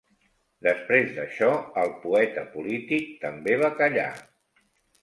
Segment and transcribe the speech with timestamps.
[0.67, 1.51] Després d'això,
[1.83, 4.13] el poeta polític també va callar.